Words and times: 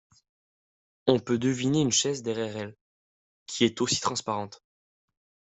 On 1.05 1.19
peut 1.19 1.37
deviner 1.37 1.81
une 1.81 1.91
chaise 1.91 2.23
derrière 2.23 2.57
elle, 2.57 2.75
qui 3.45 3.65
est 3.65 3.81
aussi 3.81 3.99
transparente. 3.99 4.63